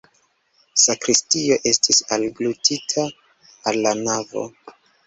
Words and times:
Sakristio 0.83 1.59
estis 1.73 2.01
alglutita 2.17 3.07
al 3.73 3.81
la 3.87 3.97
navo. 4.05 4.53